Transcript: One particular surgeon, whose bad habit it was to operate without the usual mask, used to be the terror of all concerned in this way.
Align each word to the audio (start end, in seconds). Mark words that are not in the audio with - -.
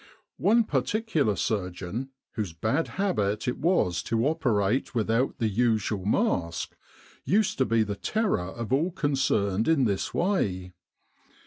One 0.39 0.63
particular 0.63 1.35
surgeon, 1.35 2.09
whose 2.31 2.53
bad 2.53 2.87
habit 2.97 3.47
it 3.47 3.59
was 3.59 4.01
to 4.01 4.25
operate 4.25 4.95
without 4.95 5.37
the 5.37 5.47
usual 5.47 6.05
mask, 6.05 6.75
used 7.23 7.59
to 7.59 7.65
be 7.65 7.83
the 7.83 7.95
terror 7.95 8.39
of 8.49 8.73
all 8.73 8.89
concerned 8.89 9.67
in 9.67 9.85
this 9.85 10.11
way. 10.11 10.73